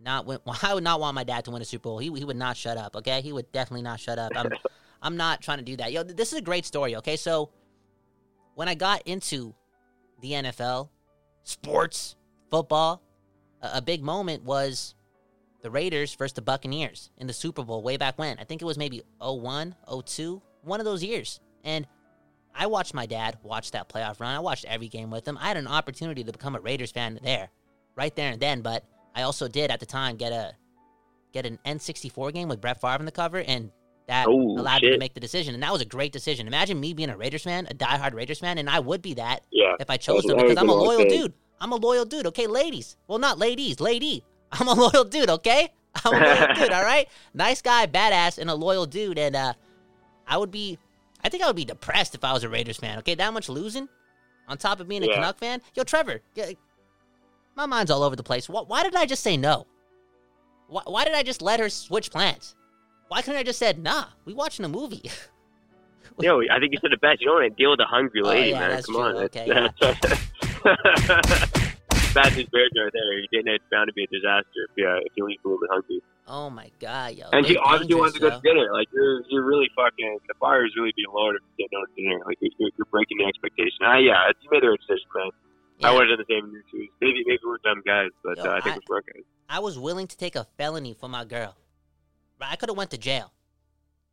not 0.00 0.24
win. 0.24 0.38
I 0.62 0.72
would 0.74 0.84
not 0.84 1.00
want 1.00 1.16
my 1.16 1.24
dad 1.24 1.44
to 1.46 1.50
win 1.50 1.62
a 1.62 1.64
Super 1.64 1.82
Bowl. 1.84 1.98
He, 1.98 2.12
he 2.16 2.24
would 2.24 2.36
not 2.36 2.56
shut 2.56 2.76
up. 2.76 2.94
Okay, 2.94 3.22
he 3.22 3.32
would 3.32 3.50
definitely 3.50 3.82
not 3.82 3.98
shut 3.98 4.20
up. 4.20 4.30
I'm 4.36 4.50
I'm 5.02 5.16
not 5.16 5.42
trying 5.42 5.58
to 5.58 5.64
do 5.64 5.76
that. 5.76 5.92
Yo, 5.92 6.02
this 6.02 6.32
is 6.32 6.38
a 6.38 6.42
great 6.42 6.64
story. 6.64 6.96
Okay, 6.96 7.16
so 7.16 7.50
when 8.54 8.68
I 8.68 8.74
got 8.74 9.02
into 9.06 9.54
the 10.20 10.32
NFL, 10.32 10.88
sports, 11.42 12.16
football, 12.50 13.02
a, 13.60 13.70
a 13.74 13.82
big 13.82 14.02
moment 14.02 14.44
was 14.44 14.94
the 15.62 15.70
Raiders 15.70 16.14
versus 16.14 16.34
the 16.34 16.42
Buccaneers 16.42 17.10
in 17.18 17.26
the 17.26 17.32
Super 17.32 17.64
Bowl 17.64 17.82
way 17.82 17.96
back 17.96 18.18
when. 18.18 18.38
I 18.38 18.44
think 18.44 18.62
it 18.62 18.64
was 18.64 18.78
maybe 18.78 19.02
01, 19.20 19.74
02, 20.04 20.42
one 20.62 20.80
of 20.80 20.86
those 20.86 21.02
years. 21.02 21.40
And 21.64 21.86
I 22.54 22.66
watched 22.66 22.94
my 22.94 23.06
dad 23.06 23.38
watch 23.42 23.70
that 23.70 23.88
playoff 23.88 24.20
run. 24.20 24.34
I 24.34 24.40
watched 24.40 24.64
every 24.66 24.88
game 24.88 25.10
with 25.10 25.26
him. 25.26 25.38
I 25.38 25.48
had 25.48 25.56
an 25.56 25.66
opportunity 25.66 26.22
to 26.24 26.32
become 26.32 26.54
a 26.54 26.60
Raiders 26.60 26.92
fan 26.92 27.18
there, 27.22 27.48
right 27.96 28.14
there 28.14 28.32
and 28.32 28.40
then. 28.40 28.60
But 28.60 28.84
I 29.14 29.22
also 29.22 29.48
did 29.48 29.70
at 29.70 29.80
the 29.80 29.86
time 29.86 30.16
get 30.16 30.32
a 30.32 30.54
get 31.32 31.46
an 31.46 31.58
N64 31.64 32.32
game 32.34 32.48
with 32.48 32.60
Brett 32.60 32.80
Favre 32.80 32.98
on 32.98 33.06
the 33.06 33.12
cover, 33.12 33.38
and 33.38 33.70
that 34.12 34.26
Oh, 34.28 34.58
allowed 34.58 34.82
me 34.82 34.90
to 34.90 34.98
make 34.98 35.14
the 35.14 35.20
decision. 35.20 35.54
And 35.54 35.62
that 35.62 35.72
was 35.72 35.80
a 35.80 35.86
great 35.86 36.12
decision. 36.12 36.46
Imagine 36.46 36.78
me 36.78 36.92
being 36.92 37.08
a 37.08 37.16
Raiders 37.16 37.42
fan, 37.44 37.66
a 37.70 37.74
diehard 37.74 38.12
Raiders 38.14 38.38
fan, 38.40 38.58
and 38.58 38.68
I 38.68 38.78
would 38.78 39.00
be 39.02 39.14
that 39.14 39.42
Yeah. 39.50 39.74
if 39.80 39.88
I 39.88 39.96
chose 39.96 40.22
to 40.26 40.34
because 40.36 40.56
I'm 40.58 40.68
a 40.68 40.74
loyal 40.74 40.98
thing. 41.00 41.08
dude. 41.08 41.32
I'm 41.60 41.72
a 41.72 41.76
loyal 41.76 42.04
dude, 42.04 42.26
okay, 42.26 42.46
ladies. 42.46 42.96
Well, 43.08 43.18
not 43.18 43.38
ladies, 43.38 43.80
lady. 43.80 44.22
I'm 44.52 44.68
a 44.68 44.74
loyal 44.74 45.04
dude, 45.04 45.30
okay? 45.30 45.72
I'm 46.04 46.12
a 46.14 46.18
loyal 46.18 46.54
dude, 46.54 46.72
all 46.78 46.82
right? 46.82 47.08
Nice 47.34 47.62
guy, 47.62 47.86
badass, 47.86 48.38
and 48.38 48.50
a 48.50 48.54
loyal 48.54 48.84
dude. 48.86 49.18
And 49.18 49.34
uh, 49.34 49.54
I 50.26 50.36
would 50.36 50.50
be, 50.50 50.78
I 51.24 51.28
think 51.28 51.42
I 51.42 51.46
would 51.46 51.56
be 51.56 51.64
depressed 51.64 52.14
if 52.14 52.22
I 52.24 52.32
was 52.32 52.44
a 52.44 52.48
Raiders 52.48 52.76
fan, 52.76 52.98
okay? 52.98 53.14
That 53.14 53.32
much 53.32 53.48
losing 53.48 53.88
on 54.48 54.58
top 54.58 54.80
of 54.80 54.88
being 54.88 55.02
a 55.04 55.06
Yeah. 55.06 55.14
Canuck 55.14 55.38
fan. 55.38 55.62
Yo, 55.74 55.84
Trevor, 55.84 56.20
my 57.54 57.66
mind's 57.66 57.90
all 57.90 58.02
over 58.02 58.16
the 58.16 58.22
place. 58.22 58.48
Why, 58.48 58.62
why 58.66 58.82
did 58.82 58.94
I 58.94 59.06
just 59.06 59.22
say 59.22 59.36
no? 59.36 59.66
Why, 60.68 60.82
why 60.86 61.04
did 61.04 61.14
I 61.14 61.22
just 61.22 61.40
let 61.42 61.60
her 61.60 61.68
switch 61.68 62.10
plans? 62.10 62.54
Why 63.12 63.20
couldn't 63.20 63.36
I 63.40 63.42
just 63.42 63.58
said, 63.58 63.76
nah, 63.78 64.06
we 64.24 64.32
watching 64.32 64.64
a 64.64 64.70
movie? 64.70 65.02
Yo, 66.18 66.40
I 66.50 66.56
think 66.58 66.72
you 66.72 66.78
said 66.80 66.92
it 66.96 67.00
best. 67.02 67.20
You 67.20 67.26
don't 67.28 67.44
want 67.44 67.52
to 67.52 67.56
deal 67.62 67.68
with 67.72 67.80
a 67.80 67.84
hungry 67.84 68.22
Oh, 68.24 68.28
lady, 68.28 68.50
yeah, 68.56 68.60
man. 68.60 68.70
that's 68.70 68.86
Come 68.86 68.94
true. 68.94 69.04
on. 69.04 69.16
Okay, 69.28 69.44
That's- 69.44 69.76
Bad 72.16 72.32
news 72.36 72.48
bears 72.48 72.72
right 72.72 72.88
there. 72.92 73.12
You 73.20 73.28
didn't. 73.30 73.52
It's 73.52 73.64
bound 73.70 73.88
to 73.88 73.92
be 73.92 74.04
a 74.04 74.06
disaster 74.08 74.64
if 74.64 74.72
you 74.76 74.88
uh, 74.88 74.96
if 75.04 75.12
you 75.16 75.24
leave 75.28 75.40
a 75.44 75.48
little 75.48 75.60
bit 75.60 75.68
hungry. 75.72 76.00
oh 76.28 76.48
my 76.48 76.70
god, 76.80 77.16
yo. 77.16 77.24
And 77.32 77.44
she 77.46 77.56
obviously 77.58 77.96
wants 77.96 78.14
to 78.14 78.20
go 78.20 78.30
to 78.30 78.40
dinner. 78.40 78.68
Like 78.72 78.88
you're 78.94 79.20
you're 79.28 79.44
really 79.44 79.68
fucking 79.76 80.18
the 80.28 80.34
bar 80.40 80.64
is 80.64 80.72
really 80.76 80.92
being 80.96 81.08
lowered 81.12 81.36
if 81.36 81.42
you 81.56 81.64
get 81.64 81.70
no 81.72 81.84
dinner. 81.96 82.20
Like 82.26 82.36
you're, 82.40 82.70
you're, 82.76 82.84
breaking 82.90 83.16
the 83.18 83.24
expectation. 83.24 83.80
Ah, 83.82 83.96
yeah, 83.96 84.28
you 84.40 84.48
made 84.52 84.62
the 84.62 84.68
right 84.68 84.80
decision, 84.80 85.08
man. 85.14 85.24
yo. 85.26 85.88
I 85.88 85.92
Yeah. 85.92 85.98
would 85.98 86.08
have 86.08 86.18
done 86.18 86.24
the 86.28 86.32
same 86.34 86.44
in 86.48 86.52
your 86.52 86.64
shoes. 86.70 86.88
Maybe 87.00 87.24
maybe 87.26 87.40
we're 87.46 87.56
dumb 87.64 87.80
guys, 87.84 88.10
but 88.24 88.36
Yo, 88.36 88.44
uh, 88.44 88.56
I 88.56 88.60
think 88.60 88.76
I- 88.76 88.78
we're 88.80 88.86
smart 88.88 89.06
guys. 89.06 89.24
I 89.48 89.58
was 89.60 89.78
willing 89.78 90.06
to 90.08 90.16
take 90.16 90.36
a 90.36 90.44
felony 90.56 90.92
for 90.92 91.08
my 91.08 91.24
girl. 91.24 91.56
I 92.50 92.56
could 92.56 92.68
have 92.68 92.76
went 92.76 92.90
to 92.90 92.98
jail. 92.98 93.32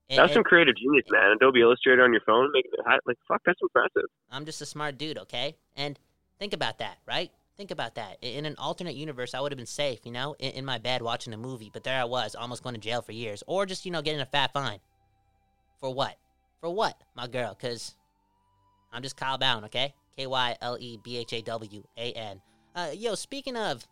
And- 0.10 0.20
That's 0.20 0.34
some 0.34 0.44
creative 0.44 0.76
genius, 0.76 1.06
man. 1.12 1.32
Adobe 1.32 1.62
Illustrator 1.62 2.04
on 2.04 2.12
your 2.12 2.22
phone, 2.26 2.52
making 2.54 2.72
it. 2.74 3.02
Like 3.06 3.18
fuck, 3.28 3.42
that's 3.46 3.60
impressive. 3.62 4.10
I'm 4.32 4.46
just 4.46 4.62
a 4.62 4.66
smart 4.66 4.98
dude, 4.98 5.18
okay? 5.20 5.56
And 5.76 6.00
think 6.40 6.54
about 6.54 6.80
that, 6.80 6.98
right? 7.08 7.32
Think 7.58 7.72
about 7.72 7.96
that. 7.96 8.18
In 8.22 8.46
an 8.46 8.56
alternate 8.58 8.96
universe, 8.96 9.34
I 9.34 9.42
would 9.42 9.52
have 9.52 9.58
been 9.58 9.66
safe, 9.66 10.00
you 10.06 10.12
know, 10.12 10.34
in, 10.40 10.52
in 10.52 10.66
my 10.66 10.78
bed 10.78 11.02
watching 11.02 11.34
a 11.34 11.38
movie. 11.38 11.70
But 11.72 11.84
there 11.84 12.00
I 12.00 12.06
was, 12.06 12.34
almost 12.34 12.64
going 12.64 12.74
to 12.74 12.82
jail 12.82 13.02
for 13.02 13.12
years, 13.12 13.44
or 13.48 13.66
just 13.66 13.86
you 13.86 13.92
know 13.92 14.02
getting 14.02 14.22
a 14.22 14.26
fat 14.26 14.54
fine. 14.54 14.80
For 15.80 15.94
what? 15.94 16.16
For 16.62 16.74
what, 16.74 17.02
my 17.16 17.28
girl? 17.28 17.56
Because 17.60 17.96
I'm 18.92 19.04
just 19.04 19.16
Kyle 19.16 19.38
Bhawan, 19.38 19.66
okay? 19.66 19.94
K 20.18 20.28
Y 20.28 20.56
L 20.62 20.78
E 20.80 20.98
B 21.04 21.18
H 21.18 21.34
A 21.34 21.42
W 21.42 21.84
A 21.98 22.12
N. 22.14 22.42
Uh, 22.76 22.90
yo, 22.96 23.16
speaking 23.16 23.56
of, 23.56 23.86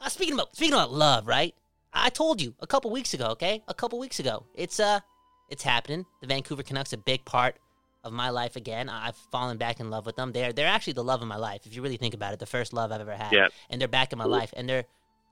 uh, 0.00 0.08
speaking 0.08 0.34
about 0.34 0.54
speaking 0.54 0.74
about 0.74 0.92
love, 0.92 1.26
right? 1.26 1.54
I 1.94 2.10
told 2.10 2.42
you 2.42 2.54
a 2.60 2.66
couple 2.66 2.90
weeks 2.90 3.14
ago, 3.14 3.26
okay? 3.28 3.62
A 3.68 3.74
couple 3.74 3.98
weeks 3.98 4.18
ago. 4.18 4.44
It's 4.54 4.80
uh, 4.80 5.00
it's 5.48 5.62
happening. 5.62 6.04
The 6.20 6.26
Vancouver 6.26 6.62
Canucks 6.62 6.92
a 6.92 6.96
big 6.96 7.24
part 7.24 7.56
of 8.02 8.12
my 8.12 8.30
life 8.30 8.56
again. 8.56 8.88
I've 8.88 9.16
fallen 9.32 9.56
back 9.56 9.80
in 9.80 9.90
love 9.90 10.04
with 10.04 10.16
them. 10.16 10.32
They're 10.32 10.52
they're 10.52 10.68
actually 10.68 10.94
the 10.94 11.04
love 11.04 11.22
of 11.22 11.28
my 11.28 11.36
life. 11.36 11.62
If 11.64 11.74
you 11.74 11.82
really 11.82 11.96
think 11.96 12.14
about 12.14 12.32
it, 12.32 12.38
the 12.40 12.46
first 12.46 12.72
love 12.72 12.92
I've 12.92 13.00
ever 13.00 13.14
had. 13.14 13.32
Yeah. 13.32 13.48
And 13.70 13.80
they're 13.80 13.88
back 13.88 14.12
in 14.12 14.18
my 14.18 14.24
life, 14.24 14.52
and 14.56 14.68
they're 14.68 14.84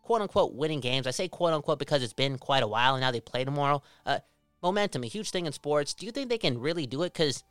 quote 0.02 0.22
unquote 0.22 0.54
winning 0.54 0.80
games. 0.80 1.06
I 1.06 1.10
say 1.10 1.28
quote 1.28 1.52
unquote 1.52 1.78
because 1.78 2.02
it's 2.02 2.12
been 2.12 2.38
quite 2.38 2.62
a 2.62 2.68
while, 2.68 2.94
and 2.94 3.02
now 3.02 3.10
they 3.10 3.20
play 3.20 3.44
tomorrow. 3.44 3.82
Uh, 4.06 4.20
momentum, 4.62 5.04
a 5.04 5.08
huge 5.08 5.30
thing 5.30 5.46
in 5.46 5.52
sports. 5.52 5.94
Do 5.94 6.06
you 6.06 6.12
think 6.12 6.28
they 6.28 6.38
can 6.38 6.58
really 6.58 6.86
do 6.86 7.02
it? 7.02 7.12
Because 7.12 7.44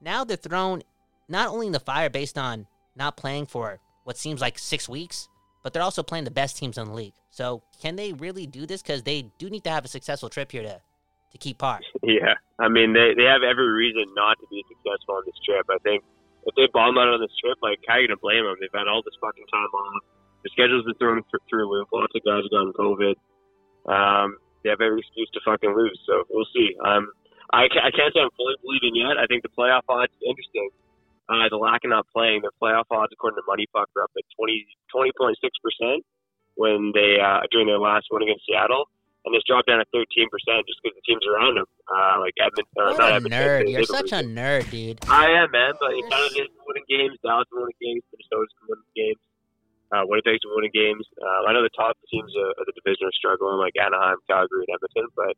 now 0.00 0.24
they're 0.24 0.36
thrown 0.36 0.82
not 1.28 1.48
only 1.48 1.66
in 1.66 1.72
the 1.72 1.80
fire 1.80 2.10
based 2.10 2.36
on 2.36 2.66
not 2.96 3.16
playing 3.16 3.46
for 3.46 3.80
what 4.04 4.16
seems 4.16 4.40
like 4.40 4.58
six 4.58 4.88
weeks, 4.88 5.28
but 5.62 5.72
they're 5.72 5.82
also 5.82 6.02
playing 6.02 6.24
the 6.24 6.30
best 6.30 6.56
teams 6.56 6.78
in 6.78 6.86
the 6.86 6.94
league. 6.94 7.14
So 7.30 7.62
can 7.80 7.96
they 7.96 8.12
really 8.12 8.46
do 8.46 8.66
this? 8.66 8.82
Because 8.82 9.02
they 9.02 9.30
do 9.38 9.50
need 9.50 9.64
to 9.64 9.70
have 9.70 9.84
a 9.84 9.88
successful 9.88 10.28
trip 10.28 10.52
here 10.52 10.62
to 10.62 10.80
to 11.32 11.38
keep 11.38 11.58
par. 11.58 11.80
Yeah, 12.02 12.34
I 12.58 12.68
mean 12.68 12.92
they 12.92 13.12
they 13.16 13.24
have 13.24 13.42
every 13.42 13.68
reason 13.68 14.08
not 14.14 14.38
to 14.40 14.46
be 14.50 14.64
successful 14.68 15.16
on 15.16 15.22
this 15.26 15.36
trip. 15.44 15.66
I 15.68 15.78
think 15.84 16.02
if 16.46 16.54
they 16.56 16.66
bomb 16.72 16.96
out 16.96 17.08
on 17.08 17.20
this 17.20 17.34
trip, 17.42 17.58
like 17.60 17.78
how 17.86 17.94
are 17.94 18.00
you 18.00 18.08
gonna 18.08 18.22
blame 18.22 18.44
them? 18.44 18.56
They've 18.60 18.72
had 18.72 18.88
all 18.88 19.02
this 19.04 19.16
fucking 19.20 19.46
time 19.52 19.72
off. 19.74 20.02
The 20.44 20.50
schedule's 20.54 20.86
been 20.86 20.94
thrown 20.96 21.20
th- 21.20 21.44
through 21.50 21.66
a 21.66 21.68
loop. 21.68 21.88
Lots 21.92 22.14
of 22.14 22.22
guys 22.24 22.46
have 22.46 22.54
gotten 22.54 22.72
COVID. 22.72 23.16
Um, 23.90 24.38
they 24.62 24.70
have 24.70 24.80
every 24.80 25.00
excuse 25.00 25.28
to 25.34 25.40
fucking 25.44 25.74
lose. 25.74 25.98
So 26.06 26.24
we'll 26.30 26.48
see. 26.54 26.76
Um, 26.84 27.10
I, 27.52 27.64
I 27.64 27.90
can't 27.90 28.12
say 28.12 28.20
I'm 28.20 28.30
fully 28.36 28.54
believing 28.62 28.94
yet. 28.94 29.16
I 29.16 29.26
think 29.26 29.42
the 29.42 29.48
playoff 29.48 29.82
odds 29.88 30.12
are 30.12 30.28
interesting. 30.28 30.70
Uh, 31.28 31.44
the 31.52 31.60
lack 31.60 31.84
of 31.84 31.90
not 31.90 32.06
playing, 32.14 32.40
the 32.40 32.50
playoff 32.56 32.88
odds 32.90 33.12
according 33.12 33.36
to 33.36 33.44
MoneyPuck 33.44 33.86
are 33.96 34.04
up 34.08 34.12
at 34.16 34.24
20, 34.36 34.64
20.6 34.94 35.36
percent 35.60 36.00
when 36.56 36.90
they 36.96 37.20
uh, 37.20 37.44
during 37.52 37.66
their 37.68 37.78
last 37.78 38.06
win 38.10 38.22
against 38.24 38.42
Seattle, 38.48 38.88
and 39.28 39.34
it's 39.36 39.44
dropped 39.44 39.68
down 39.68 39.78
to 39.78 39.86
13 39.92 40.26
percent 40.32 40.64
just 40.66 40.80
because 40.82 40.96
the 40.96 41.04
teams 41.04 41.22
around 41.28 41.60
them, 41.60 41.68
uh, 41.92 42.16
like 42.24 42.32
Edmonton. 42.40 42.64
Uh, 42.80 42.90
What 42.90 42.98
not 42.98 43.12
a 43.12 43.14
Edmonton, 43.20 43.38
nerd! 43.44 43.60
they- 43.68 43.72
You're 43.76 43.84
such 43.84 44.12
a 44.16 44.24
nerd, 44.24 44.64
dude. 44.72 44.98
I 45.06 45.28
am, 45.36 45.52
man, 45.52 45.76
but 45.78 45.92
it 45.92 46.02
kind 46.08 46.24
of 46.24 46.32
is 46.32 46.48
winning 46.64 46.88
games. 46.88 47.14
Dallas 47.20 47.46
winning 47.52 47.76
games. 47.76 48.02
Minnesota's 48.08 48.54
winning 48.64 48.92
games. 48.96 49.20
Uh, 49.92 50.04
Winnipeg's 50.08 50.44
winning 50.56 50.72
games. 50.72 51.04
Uh, 51.20 51.48
I 51.48 51.52
know 51.52 51.60
the 51.64 51.72
top 51.76 51.96
teams 52.12 52.32
of, 52.36 52.48
of 52.60 52.64
the 52.68 52.72
division 52.76 53.08
are 53.08 53.16
struggling, 53.16 53.56
like 53.56 53.72
Anaheim, 53.80 54.16
Calgary, 54.28 54.64
and 54.68 54.76
Edmonton, 54.76 55.08
but 55.16 55.32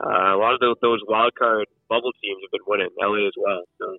uh, 0.00 0.36
a 0.36 0.38
lot 0.40 0.52
of 0.52 0.60
those, 0.60 0.76
those 0.84 1.00
wild 1.08 1.32
card 1.36 1.64
bubble 1.88 2.12
teams 2.20 2.36
have 2.44 2.52
been 2.52 2.64
winning. 2.68 2.92
LA 3.00 3.24
as 3.28 3.32
well. 3.40 3.64
So 3.80 3.96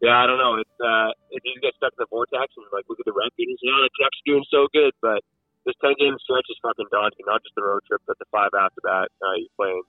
yeah, 0.00 0.16
I 0.20 0.24
don't 0.26 0.40
know. 0.40 0.56
It's 0.56 0.78
uh, 0.80 1.12
easy 1.32 1.54
to 1.56 1.60
get 1.60 1.76
stuck 1.76 1.92
in 1.92 2.00
the 2.00 2.08
vortex 2.08 2.48
and 2.56 2.64
like 2.72 2.88
look 2.88 3.00
at 3.00 3.06
the 3.06 3.12
and 3.12 3.30
say, 3.60 3.68
oh, 3.68 3.84
the 3.84 3.92
Canucks 3.96 4.18
are 4.20 4.28
doing 4.28 4.46
so 4.48 4.66
good, 4.72 4.92
but 5.04 5.20
this 5.68 5.76
ten 5.84 5.92
game 6.00 6.16
stretch 6.24 6.48
is 6.48 6.56
fucking 6.64 6.88
daunting. 6.88 7.24
Not 7.28 7.44
just 7.44 7.52
the 7.56 7.64
road 7.64 7.84
trip, 7.84 8.00
but 8.08 8.16
the 8.18 8.28
five 8.32 8.52
after 8.56 8.80
that. 8.88 9.12
Uh, 9.20 9.36
you're 9.36 9.52
playing 9.60 9.82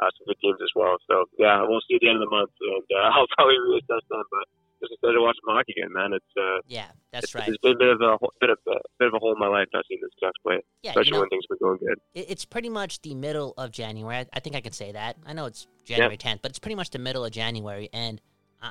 uh, 0.00 0.10
some 0.20 0.28
good 0.28 0.40
teams 0.44 0.60
as 0.60 0.72
well. 0.76 0.96
So 1.08 1.24
yeah, 1.40 1.64
we'll 1.64 1.80
see 1.88 1.96
at 1.96 2.04
the 2.04 2.12
end 2.12 2.20
of 2.20 2.28
the 2.28 2.32
month, 2.32 2.52
and 2.60 2.84
uh, 2.92 3.08
I'll 3.16 3.30
probably 3.36 3.56
reassess 3.72 4.04
them. 4.12 4.24
But 4.28 4.44
just 4.84 4.92
excited 5.00 5.16
to 5.16 5.22
watch 5.24 5.36
some 5.40 5.54
hockey 5.56 5.72
again, 5.80 5.92
man. 5.96 6.12
It's 6.12 6.32
uh, 6.36 6.60
Yeah, 6.68 6.92
that's 7.08 7.32
it's, 7.32 7.34
right. 7.34 7.48
it's 7.48 7.56
been 7.64 7.72
a 7.72 7.80
bit 7.80 7.88
of 7.88 8.00
a 8.04 8.18
bit 8.40 8.50
of 8.52 8.58
a 8.68 8.76
bit 9.00 9.08
of 9.08 9.14
a 9.14 9.18
hole 9.18 9.32
in 9.32 9.40
my 9.40 9.48
life 9.48 9.68
not 9.72 9.84
seeing 9.88 10.00
this 10.04 10.12
Canucks 10.20 10.36
play, 10.44 10.60
Yeah, 10.84 10.92
you 10.92 11.00
especially 11.00 11.12
know, 11.12 11.20
when 11.24 11.28
things 11.32 11.46
been 11.48 11.58
going 11.60 11.78
good. 11.80 11.98
it's 12.12 12.44
pretty 12.44 12.68
much 12.68 13.00
the 13.00 13.14
middle 13.14 13.54
of 13.56 13.72
January. 13.72 14.16
I, 14.16 14.26
I 14.34 14.40
think 14.40 14.56
I 14.56 14.60
can 14.60 14.72
say 14.72 14.92
that. 14.92 15.16
I 15.24 15.32
know 15.32 15.46
it's 15.46 15.66
January 15.88 16.18
10th, 16.18 16.40
but 16.42 16.50
it's 16.52 16.58
pretty 16.58 16.74
much 16.76 16.90
the 16.90 16.98
middle 16.98 17.24
of 17.24 17.32
January, 17.32 17.88
and 17.92 18.20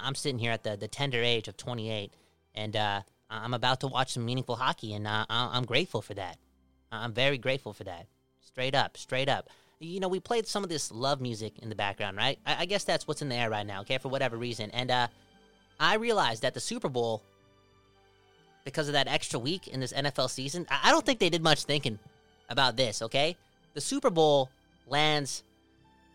I'm 0.04 0.16
sitting 0.16 0.40
here 0.40 0.52
at 0.52 0.64
the, 0.64 0.76
the 0.76 0.88
tender 0.88 1.22
age 1.22 1.48
of 1.48 1.58
28, 1.58 2.12
and 2.56 2.76
uh, 2.76 3.02
I'm 3.30 3.54
about 3.54 3.82
to 3.82 3.88
watch 3.88 4.14
some 4.14 4.26
meaningful 4.26 4.56
hockey, 4.56 4.94
and 4.94 5.08
uh, 5.08 5.26
I'm 5.30 5.66
grateful 5.66 6.02
for 6.02 6.14
that. 6.16 6.38
I'm 6.92 7.14
very 7.14 7.38
grateful 7.38 7.74
for 7.74 7.84
that. 7.86 8.08
Straight 8.42 8.76
up, 8.76 8.98
straight 8.98 9.30
up. 9.30 9.50
You 9.80 10.00
know, 10.00 10.08
we 10.08 10.20
played 10.20 10.48
some 10.48 10.64
of 10.64 10.70
this 10.70 10.92
love 10.92 11.20
music 11.20 11.60
in 11.60 11.70
the 11.70 11.76
background, 11.76 12.18
right? 12.18 12.40
I, 12.46 12.62
I 12.62 12.66
guess 12.66 12.84
that's 12.84 13.08
what's 13.08 13.22
in 13.22 13.30
the 13.30 13.36
air 13.36 13.50
right 13.50 13.66
now, 13.66 13.82
okay, 13.82 13.98
for 13.98 14.10
whatever 14.10 14.38
reason. 14.38 14.70
And 14.72 14.92
uh, 14.92 15.08
I 15.80 15.96
realized 15.96 16.44
that 16.44 16.54
the 16.54 16.60
Super 16.60 16.90
Bowl, 16.90 17.24
because 18.64 18.88
of 18.88 18.94
that 18.94 19.08
extra 19.08 19.40
week 19.40 19.68
in 19.68 19.80
this 19.80 19.92
NFL 19.92 20.30
season, 20.30 20.68
I, 20.70 20.82
I 20.86 20.92
don't 20.92 21.06
think 21.06 21.20
they 21.20 21.30
did 21.30 21.44
much 21.44 21.64
thinking 21.64 22.00
about 22.50 22.78
this, 22.78 23.02
okay? 23.02 23.36
The 23.74 23.82
Super 23.82 24.10
Bowl 24.10 24.50
lands 24.88 25.44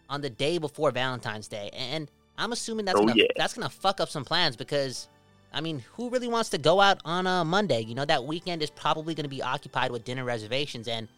on 0.08 0.20
the 0.20 0.30
day 0.30 0.58
before 0.58 0.90
Valentine's 0.90 1.48
Day, 1.48 1.70
and 1.72 2.10
I'm 2.38 2.52
assuming 2.52 2.84
that's 2.86 2.96
Oh, 2.98 3.02
gonna 3.04 3.14
yeah. 3.16 3.26
that's 3.36 3.54
gonna 3.54 3.68
fuck 3.68 4.00
up 4.00 4.08
some 4.08 4.24
plans 4.24 4.56
because 4.56 5.08
I 5.52 5.60
mean, 5.60 5.82
who 5.94 6.08
really 6.10 6.28
wants 6.28 6.50
to 6.50 6.58
go 6.58 6.80
out 6.80 7.00
on 7.04 7.26
a 7.26 7.44
Monday? 7.44 7.80
You 7.82 7.94
know, 7.94 8.04
that 8.04 8.24
weekend 8.24 8.62
is 8.62 8.70
probably 8.70 9.14
gonna 9.14 9.28
be 9.28 9.42
occupied 9.42 9.90
with 9.90 10.04
dinner 10.04 10.24
reservations 10.24 10.88
and 10.88 11.08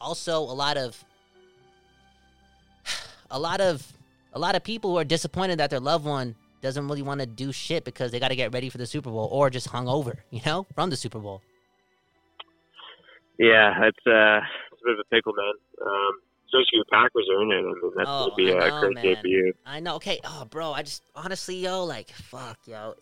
also 0.00 0.38
a 0.38 0.56
lot 0.56 0.76
of 0.76 1.02
a 3.30 3.38
lot 3.38 3.60
of 3.60 3.86
a 4.32 4.38
lot 4.38 4.54
of 4.54 4.64
people 4.64 4.90
who 4.92 4.98
are 4.98 5.04
disappointed 5.04 5.58
that 5.58 5.70
their 5.70 5.80
loved 5.80 6.04
one 6.04 6.34
doesn't 6.62 6.86
really 6.86 7.02
want 7.02 7.20
to 7.20 7.26
do 7.26 7.50
shit 7.52 7.84
because 7.84 8.12
they 8.12 8.20
got 8.20 8.28
to 8.28 8.36
get 8.36 8.52
ready 8.54 8.68
for 8.68 8.78
the 8.78 8.86
Super 8.86 9.10
Bowl 9.10 9.28
or 9.32 9.50
just 9.50 9.66
hung 9.68 9.88
over, 9.88 10.22
you 10.30 10.40
know, 10.46 10.64
from 10.74 10.90
the 10.90 10.96
Super 10.96 11.18
Bowl. 11.18 11.42
Yeah, 13.38 13.72
it's 13.84 14.06
uh, 14.06 14.40
it's 14.72 14.82
a 14.82 14.84
bit 14.86 14.92
of 14.94 15.00
a 15.00 15.14
pickle, 15.14 15.32
man. 15.34 15.54
Um, 15.84 16.12
especially 16.52 16.76
your 16.76 16.84
Packers 16.90 17.26
are 17.34 17.42
in 17.42 17.50
it. 17.50 17.54
I 17.54 17.62
mean, 17.62 17.92
that's 17.96 18.08
Oh, 18.10 18.24
gonna 18.24 18.34
be 18.36 18.52
I 18.52 18.66
a 18.66 18.70
know, 18.70 18.80
great 18.80 18.94
man. 18.94 19.16
you. 19.24 19.52
I 19.66 19.80
know. 19.80 19.96
Okay. 19.96 20.20
Oh, 20.24 20.44
bro. 20.48 20.72
I 20.72 20.82
just 20.82 21.02
honestly, 21.14 21.56
yo, 21.56 21.84
like, 21.84 22.10
fuck, 22.10 22.58
yo. 22.66 22.94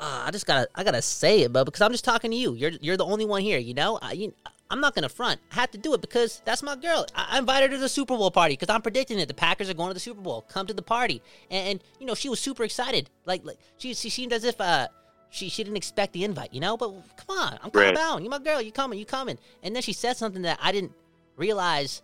Uh, 0.00 0.24
I 0.26 0.30
just 0.32 0.46
gotta, 0.46 0.68
I 0.74 0.82
gotta 0.84 1.00
say 1.02 1.42
it, 1.42 1.52
but 1.52 1.64
because 1.64 1.80
I'm 1.80 1.92
just 1.92 2.04
talking 2.04 2.30
to 2.32 2.36
you. 2.36 2.54
You're, 2.54 2.72
you're 2.80 2.96
the 2.96 3.04
only 3.04 3.24
one 3.24 3.40
here. 3.42 3.58
You 3.58 3.74
know. 3.74 3.98
I, 4.02 4.12
you, 4.12 4.34
I'm 4.70 4.80
not 4.80 4.94
gonna 4.94 5.08
front. 5.08 5.40
I 5.52 5.54
had 5.54 5.72
to 5.72 5.78
do 5.78 5.94
it 5.94 6.00
because 6.00 6.42
that's 6.44 6.62
my 6.62 6.74
girl. 6.76 7.06
I, 7.14 7.28
I 7.32 7.38
invited 7.38 7.70
her 7.70 7.76
to 7.76 7.80
the 7.80 7.88
Super 7.88 8.16
Bowl 8.16 8.30
party 8.30 8.54
because 8.54 8.72
I'm 8.74 8.82
predicting 8.82 9.18
it. 9.18 9.28
The 9.28 9.34
Packers 9.34 9.70
are 9.70 9.74
going 9.74 9.90
to 9.90 9.94
the 9.94 10.00
Super 10.00 10.20
Bowl. 10.20 10.44
Come 10.48 10.66
to 10.66 10.74
the 10.74 10.82
party, 10.82 11.22
and, 11.50 11.68
and 11.68 11.80
you 12.00 12.06
know 12.06 12.14
she 12.14 12.28
was 12.28 12.40
super 12.40 12.64
excited. 12.64 13.10
Like, 13.26 13.44
like 13.44 13.58
she, 13.78 13.94
she 13.94 14.10
seemed 14.10 14.32
as 14.32 14.44
if 14.44 14.60
uh. 14.60 14.88
She, 15.34 15.48
she 15.48 15.64
didn't 15.64 15.78
expect 15.78 16.12
the 16.12 16.24
invite, 16.24 16.52
you 16.52 16.60
know. 16.60 16.76
But 16.76 16.90
come 17.16 17.38
on, 17.38 17.54
I'm 17.62 17.70
calm 17.70 17.82
Right. 17.82 17.94
down. 17.94 18.22
You 18.22 18.28
my 18.28 18.38
girl. 18.38 18.60
You 18.60 18.70
coming? 18.70 18.98
You 18.98 19.06
coming? 19.06 19.38
And 19.62 19.74
then 19.74 19.82
she 19.82 19.94
said 19.94 20.18
something 20.18 20.42
that 20.42 20.58
I 20.60 20.72
didn't 20.72 20.92
realize 21.36 22.02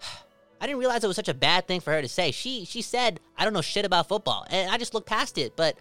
I 0.60 0.66
didn't 0.66 0.78
realize 0.78 1.04
it 1.04 1.08
was 1.08 1.16
such 1.16 1.28
a 1.28 1.34
bad 1.34 1.66
thing 1.66 1.80
for 1.80 1.92
her 1.92 2.02
to 2.02 2.08
say. 2.08 2.30
She 2.30 2.64
she 2.64 2.82
said, 2.82 3.20
"I 3.36 3.44
don't 3.44 3.52
know 3.52 3.62
shit 3.62 3.84
about 3.84 4.08
football," 4.08 4.46
and 4.50 4.70
I 4.70 4.78
just 4.78 4.94
looked 4.94 5.08
past 5.08 5.38
it. 5.38 5.56
But 5.56 5.76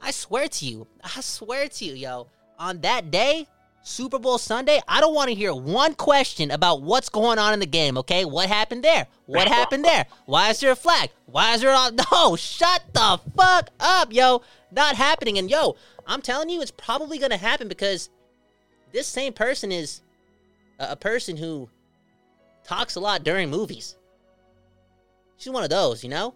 I 0.00 0.10
swear 0.10 0.48
to 0.48 0.64
you, 0.66 0.86
I 1.04 1.20
swear 1.20 1.68
to 1.68 1.84
you, 1.84 1.94
yo, 1.94 2.28
on 2.58 2.80
that 2.80 3.10
day, 3.10 3.46
Super 3.82 4.18
Bowl 4.18 4.38
Sunday, 4.38 4.80
I 4.86 5.00
don't 5.00 5.14
want 5.14 5.28
to 5.28 5.34
hear 5.34 5.54
one 5.54 5.94
question 5.94 6.50
about 6.50 6.82
what's 6.82 7.08
going 7.08 7.38
on 7.38 7.54
in 7.54 7.60
the 7.60 7.66
game. 7.66 7.96
Okay, 7.98 8.24
what 8.24 8.48
happened 8.48 8.84
there? 8.84 9.06
What 9.26 9.48
happened 9.58 9.84
there? 9.84 10.06
Why 10.26 10.50
is 10.50 10.60
there 10.60 10.72
a 10.72 10.76
flag? 10.76 11.10
Why 11.26 11.54
is 11.54 11.60
there 11.60 11.70
a 11.70 11.90
no? 12.12 12.36
Shut 12.36 12.82
the 12.92 13.20
fuck 13.36 13.70
up, 13.80 14.12
yo! 14.12 14.42
Not 14.70 14.96
happening. 14.96 15.38
And 15.38 15.50
yo, 15.50 15.76
I'm 16.06 16.22
telling 16.22 16.50
you, 16.50 16.60
it's 16.60 16.70
probably 16.70 17.18
gonna 17.18 17.36
happen 17.36 17.68
because 17.68 18.10
this 18.92 19.06
same 19.06 19.32
person 19.32 19.70
is 19.72 20.02
a, 20.78 20.92
a 20.92 20.96
person 20.96 21.36
who 21.36 21.68
talks 22.64 22.96
a 22.96 23.00
lot 23.00 23.24
during 23.24 23.50
movies. 23.50 23.96
She's 25.36 25.52
one 25.52 25.64
of 25.64 25.70
those, 25.70 26.02
you 26.02 26.10
know. 26.10 26.34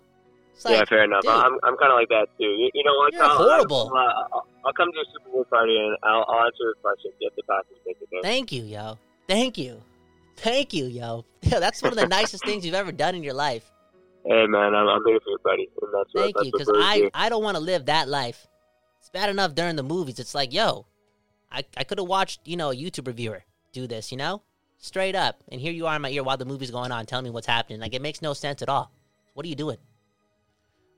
It's 0.55 0.65
yeah, 0.65 0.79
like, 0.79 0.89
fair 0.89 1.05
enough. 1.05 1.23
dude, 1.23 1.31
I'm, 1.31 1.59
I'm 1.63 1.77
kind 1.77 1.93
of 1.93 1.99
like 1.99 2.09
that 2.09 2.29
too. 2.39 2.45
You, 2.45 2.71
you 2.75 2.85
know 2.85 2.95
what? 2.97 3.13
You're 3.13 3.25
I'll, 3.25 3.37
horrible. 3.37 3.91
I'll, 3.95 3.97
uh, 3.97 4.29
I'll, 4.33 4.47
I'll 4.67 4.73
come 4.73 4.93
to 4.93 4.99
a 4.99 5.05
Super 5.13 5.31
Bowl 5.31 5.45
party 5.45 5.77
and 5.77 5.97
I'll, 6.03 6.25
I'll 6.29 6.47
answer 6.47 6.65
your 6.65 6.75
questions 6.75 7.15
if 7.21 7.35
the 7.35 7.43
Packers 7.43 7.79
make 7.87 7.97
it 8.01 8.09
there. 8.11 8.23
Thank 8.23 8.53
you, 8.53 8.63
yo. 8.63 8.99
Thank 9.29 9.59
you. 9.59 9.83
Thank 10.37 10.73
you, 10.73 10.87
yo. 10.87 11.25
Yo, 11.43 11.61
that's 11.61 11.83
one 11.83 11.93
of 11.93 11.99
the 11.99 12.07
nicest 12.07 12.45
things 12.45 12.65
you've 12.65 12.75
ever 12.75 12.93
done 12.93 13.15
in 13.15 13.23
your 13.23 13.35
life. 13.35 13.71
Hey, 14.25 14.47
man, 14.47 14.75
I'm, 14.75 14.89
I'm 14.89 15.03
here 15.05 15.19
for 15.21 15.31
you, 15.31 15.39
buddy. 15.43 15.69
And 15.83 15.91
that's 15.93 16.15
what, 16.15 16.23
Thank 16.23 16.37
that's 16.37 16.47
you, 16.47 16.53
because 16.53 16.71
I, 16.75 16.99
do. 16.99 17.11
I 17.13 17.29
don't 17.29 17.43
want 17.43 17.57
to 17.57 17.63
live 17.63 17.87
that 17.87 18.09
life. 18.09 18.47
It's 19.01 19.11
bad 19.11 19.29
enough 19.29 19.55
during 19.55 19.75
the 19.75 19.83
movies. 19.83 20.21
It's 20.21 20.35
like, 20.35 20.53
yo, 20.53 20.87
I, 21.51 21.65
I 21.77 21.85
could 21.85 21.99
have 21.99 22.07
watched, 22.07 22.41
you 22.47 22.57
know, 22.57 22.71
a 22.71 22.75
YouTube 22.75 23.09
reviewer 23.09 23.45
do 23.73 23.87
this, 23.87 24.13
you 24.13 24.19
know? 24.19 24.43
Straight 24.79 25.15
up. 25.15 25.43
And 25.51 25.61
here 25.61 25.73
you 25.73 25.87
are 25.87 25.97
in 25.97 26.03
my 26.03 26.11
ear 26.11 26.23
while 26.23 26.37
the 26.37 26.45
movie's 26.45 26.71
going 26.71 26.93
on 26.93 27.07
telling 27.07 27.25
me 27.25 27.31
what's 27.31 27.47
happening. 27.47 27.81
Like, 27.81 27.95
it 27.95 28.03
makes 28.03 28.23
no 28.23 28.33
sense 28.33 28.63
at 28.63 28.69
all. 28.69 28.93
What 29.35 29.47
are 29.47 29.49
you 29.49 29.55
doing? 29.55 29.79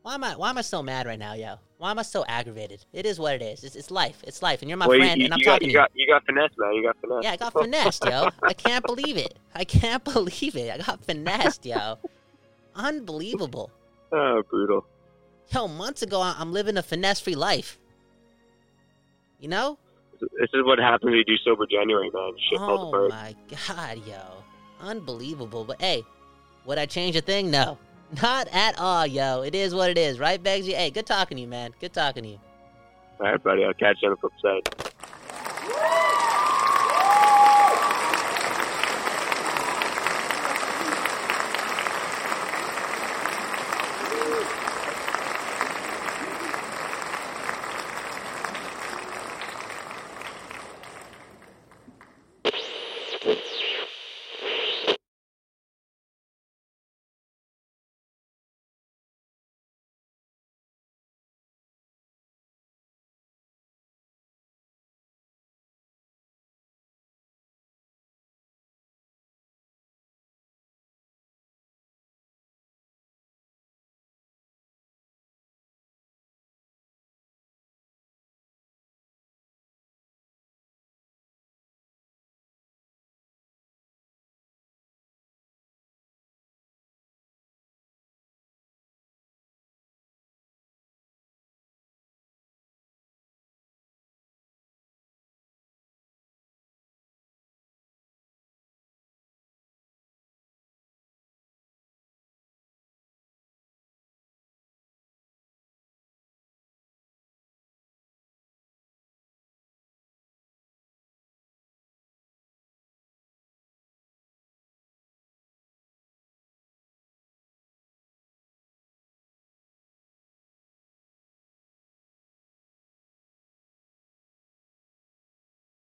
Why 0.03 0.15
am 0.15 0.23
I 0.23 0.37
why 0.37 0.51
am 0.51 0.59
I 0.59 0.61
so 0.61 0.83
mad 0.83 1.07
right 1.07 1.19
now, 1.19 1.33
yo? 1.33 1.55
Why 1.79 1.91
am 1.91 1.99
I 1.99 2.03
so 2.03 2.27
aggravated? 2.29 2.85
It 2.93 3.07
is 3.07 3.19
what 3.19 3.35
it 3.35 3.43
is. 3.43 3.65
It's, 3.65 3.75
it's 3.75 3.91
life. 3.91 4.23
It's 4.27 4.43
life. 4.43 4.61
And 4.61 4.69
you're 4.69 4.77
my 4.77 4.87
well, 4.87 4.99
friend, 4.99 5.19
you, 5.19 5.25
and 5.25 5.33
I'm 5.33 5.41
got, 5.41 5.53
talking 5.53 5.71
you 5.71 5.73
to 5.73 5.79
you. 5.79 5.79
got, 5.79 5.91
you 5.95 6.07
got 6.07 6.27
finesse, 6.27 6.51
man. 6.59 6.75
You 6.75 6.83
got 6.83 6.97
finesse. 7.01 7.25
Yeah, 7.25 7.33
I 7.33 7.37
got 7.37 7.53
finessed, 7.55 8.05
yo. 8.05 8.29
I 8.43 8.53
can't 8.53 8.85
believe 8.85 9.17
it. 9.17 9.39
I 9.55 9.65
can't 9.65 10.05
believe 10.13 10.57
it. 10.57 10.71
I 10.71 10.77
got 10.77 11.03
finessed, 11.05 11.65
yo. 11.65 11.99
Unbelievable. 12.75 13.71
oh, 14.13 14.43
brutal. 14.51 14.85
Yo, 15.55 15.69
months 15.69 16.03
ago, 16.03 16.21
I'm 16.21 16.53
living 16.53 16.77
a 16.77 16.83
finesse-free 16.83 17.35
life. 17.35 17.79
You 19.41 19.49
know? 19.49 19.79
This 20.39 20.51
is 20.55 20.65
what 20.65 20.79
happens 20.79 21.05
when 21.05 21.15
you 21.15 21.25
do 21.25 21.37
sober 21.45 21.67
January, 21.67 22.11
man. 22.13 22.33
Shit 22.51 22.59
oh 22.61 23.09
my 23.09 23.35
god, 23.69 24.07
yo. 24.07 24.21
Unbelievable. 24.81 25.65
But 25.65 25.81
hey, 25.81 26.05
would 26.65 26.79
I 26.79 26.87
change 26.87 27.17
a 27.17 27.21
thing? 27.21 27.51
No. 27.51 27.79
Not 28.23 28.49
at 28.53 28.79
all, 28.79 29.07
yo. 29.07 29.43
It 29.43 29.55
is 29.55 29.75
what 29.75 29.91
it 29.91 29.99
is, 29.99 30.19
right, 30.19 30.43
Beggsy? 30.43 30.75
Hey, 30.75 30.91
good 30.91 31.07
talking 31.07 31.37
to 31.37 31.43
you, 31.43 31.49
man. 31.49 31.75
Good 31.81 31.93
talking 31.93 32.23
to 32.23 32.29
you. 32.29 32.41
All 33.21 33.31
right, 33.31 33.43
buddy. 33.43 33.65
I'll 33.65 33.75
catch 33.75 33.99
you 34.03 34.09
on 34.09 34.15
the 34.15 34.21
flip 34.21 34.33
side. 34.43 35.94